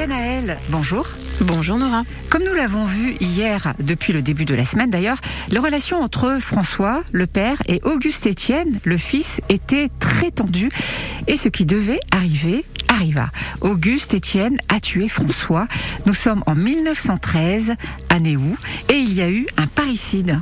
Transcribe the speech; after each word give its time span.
Ganaël, 0.00 0.56
bonjour. 0.70 1.06
Bonjour 1.42 1.76
Nora. 1.76 2.04
Comme 2.30 2.42
nous 2.42 2.54
l'avons 2.54 2.86
vu 2.86 3.16
hier, 3.20 3.74
depuis 3.80 4.14
le 4.14 4.22
début 4.22 4.46
de 4.46 4.54
la 4.54 4.64
semaine 4.64 4.88
d'ailleurs, 4.88 5.18
la 5.50 5.60
relation 5.60 5.98
entre 5.98 6.38
François, 6.40 7.02
le 7.12 7.26
père, 7.26 7.62
et 7.66 7.82
Auguste 7.84 8.24
Étienne, 8.24 8.80
le 8.84 8.96
fils, 8.96 9.42
était 9.50 9.90
très 9.98 10.30
tendue. 10.30 10.70
Et 11.26 11.36
ce 11.36 11.50
qui 11.50 11.66
devait 11.66 12.00
arriver 12.12 12.64
arriva. 12.88 13.28
Auguste 13.60 14.14
Étienne 14.14 14.56
a 14.70 14.80
tué 14.80 15.06
François. 15.06 15.68
Nous 16.06 16.14
sommes 16.14 16.44
en 16.46 16.54
1913, 16.54 17.74
année 18.08 18.38
où, 18.38 18.56
et 18.88 18.96
il 18.96 19.12
y 19.12 19.20
a 19.20 19.28
eu 19.28 19.44
un 19.58 19.66
parricide. 19.66 20.40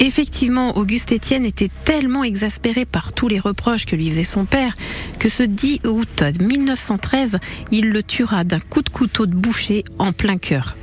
Effectivement, 0.00 0.76
Auguste 0.76 1.10
Étienne 1.10 1.44
était 1.44 1.70
tellement 1.84 2.22
exaspéré 2.22 2.84
par 2.84 3.12
tous 3.12 3.26
les 3.26 3.40
reproches 3.40 3.84
que 3.84 3.96
lui 3.96 4.08
faisait 4.10 4.24
son 4.24 4.44
père 4.44 4.76
que 5.18 5.28
ce 5.28 5.42
10 5.42 5.80
août 5.84 6.22
1913, 6.40 7.38
il 7.72 7.90
le 7.90 8.02
tuera 8.04 8.44
d'un 8.44 8.60
coup 8.60 8.82
de 8.82 8.90
couteau 8.90 9.26
de 9.26 9.34
boucher 9.34 9.84
en 9.98 10.12
plein 10.12 10.38
cœur. 10.38 10.76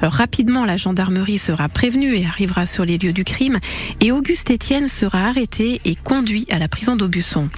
Alors 0.00 0.12
rapidement, 0.12 0.64
la 0.64 0.76
gendarmerie 0.76 1.38
sera 1.38 1.68
prévenue 1.68 2.16
et 2.16 2.24
arrivera 2.24 2.64
sur 2.64 2.84
les 2.84 2.96
lieux 2.96 3.12
du 3.12 3.24
crime 3.24 3.58
et 4.00 4.12
Auguste 4.12 4.50
Étienne 4.50 4.88
sera 4.88 5.26
arrêté 5.26 5.80
et 5.84 5.96
conduit 5.96 6.46
à 6.50 6.58
la 6.58 6.68
prison 6.68 6.96
d'Aubusson. 6.96 7.50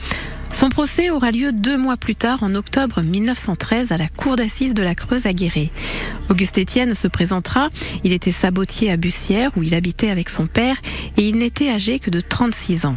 Son 0.53 0.69
procès 0.69 1.11
aura 1.11 1.31
lieu 1.31 1.53
deux 1.53 1.77
mois 1.77 1.97
plus 1.97 2.15
tard, 2.15 2.43
en 2.43 2.55
octobre 2.55 3.01
1913, 3.03 3.91
à 3.91 3.97
la 3.97 4.09
cour 4.09 4.37
d'assises 4.37 4.75
de 4.75 4.83
la 4.83 4.95
Creuse 4.95 5.27
à 5.27 5.33
Guéret. 5.33 5.71
Auguste 6.29 6.59
Étienne 6.59 6.95
se 6.95 7.09
présentera. 7.09 7.69
Il 8.05 8.13
était 8.13 8.31
sabotier 8.31 8.91
à 8.91 8.97
Bussière, 8.97 9.51
où 9.57 9.63
il 9.63 9.75
habitait 9.75 10.11
avec 10.11 10.29
son 10.29 10.47
père, 10.47 10.77
et 11.17 11.27
il 11.27 11.37
n'était 11.37 11.71
âgé 11.71 11.99
que 11.99 12.11
de 12.11 12.21
36 12.21 12.87
ans. 12.87 12.97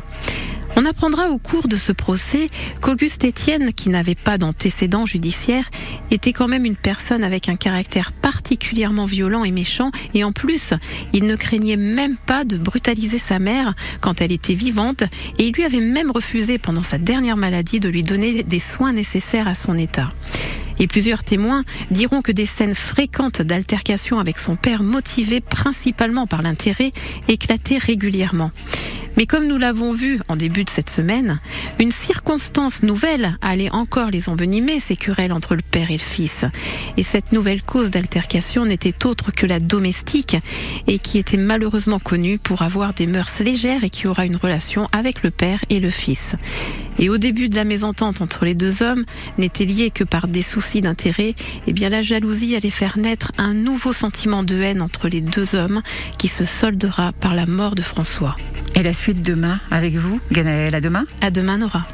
On 0.77 0.83
apprendra 0.83 1.29
au 1.29 1.37
cours 1.37 1.69
de 1.69 1.77
ce 1.77 1.93
procès 1.93 2.49
qu'Auguste 2.81 3.23
Étienne, 3.23 3.71
qui 3.71 3.89
n'avait 3.89 4.13
pas 4.13 4.37
d'antécédent 4.37 5.05
judiciaire, 5.05 5.69
était 6.11 6.33
quand 6.33 6.49
même 6.49 6.65
une 6.65 6.75
personne 6.75 7.23
avec 7.23 7.47
un 7.47 7.55
caractère 7.55 8.11
particulièrement 8.11 9.05
violent 9.05 9.45
et 9.45 9.51
méchant, 9.51 9.91
et 10.13 10.25
en 10.25 10.33
plus, 10.33 10.73
il 11.13 11.27
ne 11.27 11.37
craignait 11.37 11.77
même 11.77 12.17
pas 12.17 12.43
de 12.43 12.57
brutaliser 12.57 13.19
sa 13.19 13.39
mère 13.39 13.73
quand 14.01 14.19
elle 14.19 14.33
était 14.33 14.53
vivante, 14.53 15.03
et 15.39 15.47
il 15.47 15.53
lui 15.53 15.63
avait 15.63 15.79
même 15.79 16.11
refusé 16.11 16.57
pendant 16.57 16.83
sa 16.83 16.97
dernière 16.97 17.37
maladie 17.37 17.79
de 17.79 17.87
lui 17.87 18.03
donner 18.03 18.43
des 18.43 18.59
soins 18.59 18.91
nécessaires 18.91 19.47
à 19.47 19.55
son 19.55 19.77
état. 19.77 20.11
Et 20.79 20.87
plusieurs 20.87 21.23
témoins 21.23 21.63
diront 21.89 22.21
que 22.21 22.33
des 22.33 22.45
scènes 22.45 22.75
fréquentes 22.75 23.41
d'altercation 23.41 24.19
avec 24.19 24.37
son 24.37 24.57
père, 24.57 24.83
motivées 24.83 25.39
principalement 25.39 26.27
par 26.27 26.41
l'intérêt, 26.41 26.91
éclataient 27.29 27.77
régulièrement. 27.77 28.51
Mais 29.17 29.25
comme 29.25 29.47
nous 29.47 29.57
l'avons 29.57 29.91
vu 29.91 30.19
en 30.27 30.35
début 30.35 30.63
de 30.63 30.69
cette 30.69 30.89
semaine, 30.89 31.39
une 31.79 31.91
circonstance 31.91 32.83
nouvelle 32.83 33.37
allait 33.41 33.71
encore 33.71 34.09
les 34.09 34.29
envenimer, 34.29 34.79
ces 34.79 34.95
querelles 34.95 35.31
entre 35.31 35.55
le 35.55 35.61
père 35.61 35.89
et 35.89 35.97
le 35.97 35.99
fils. 35.99 36.43
Et 36.97 37.03
cette 37.03 37.31
nouvelle 37.31 37.61
cause 37.61 37.91
d'altercation 37.91 38.65
n'était 38.65 39.05
autre 39.05 39.31
que 39.31 39.45
la 39.45 39.59
domestique, 39.59 40.37
et 40.87 40.99
qui 40.99 41.17
était 41.17 41.37
malheureusement 41.37 41.99
connue 41.99 42.37
pour 42.37 42.61
avoir 42.61 42.93
des 42.93 43.07
mœurs 43.07 43.39
légères 43.39 43.83
et 43.83 43.89
qui 43.89 44.07
aura 44.07 44.25
une 44.25 44.35
relation 44.35 44.87
avec 44.91 45.23
le 45.23 45.31
père 45.31 45.63
et 45.69 45.79
le 45.79 45.89
fils. 45.89 46.35
Et 46.99 47.09
au 47.09 47.17
début 47.17 47.49
de 47.49 47.55
la 47.55 47.63
mésentente 47.63 48.21
entre 48.21 48.45
les 48.45 48.55
deux 48.55 48.83
hommes 48.83 49.05
n'était 49.37 49.65
liée 49.65 49.91
que 49.91 50.03
par 50.03 50.27
des 50.27 50.41
soucis 50.41 50.81
d'intérêt, 50.81 51.35
eh 51.67 51.73
bien 51.73 51.89
la 51.89 52.01
jalousie 52.01 52.55
allait 52.55 52.69
faire 52.69 52.97
naître 52.97 53.31
un 53.37 53.53
nouveau 53.53 53.93
sentiment 53.93 54.43
de 54.43 54.55
haine 54.61 54.81
entre 54.81 55.07
les 55.07 55.21
deux 55.21 55.55
hommes 55.55 55.81
qui 56.17 56.27
se 56.27 56.45
soldera 56.45 57.11
par 57.13 57.35
la 57.35 57.45
mort 57.45 57.75
de 57.75 57.81
François. 57.81 58.35
Et 58.75 58.83
la 58.83 58.93
suite 58.93 59.21
demain 59.21 59.59
avec 59.71 59.93
vous, 59.93 60.19
Ganaël. 60.31 60.75
À 60.75 60.81
demain. 60.81 61.05
À 61.21 61.31
demain, 61.31 61.57
Nora. 61.57 61.85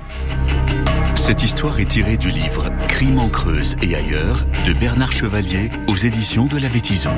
Cette 1.15 1.43
histoire 1.43 1.79
est 1.79 1.85
tirée 1.85 2.17
du 2.17 2.31
livre 2.31 2.69
Crime 2.87 3.19
en 3.19 3.29
Creuse 3.29 3.75
et 3.83 3.95
ailleurs 3.95 4.45
de 4.65 4.73
Bernard 4.73 5.11
Chevalier 5.11 5.69
aux 5.87 5.95
éditions 5.95 6.47
de 6.47 6.57
la 6.57 6.67
Vétison. 6.67 7.13